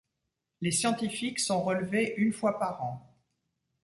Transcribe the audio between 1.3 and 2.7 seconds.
sont relevés une fois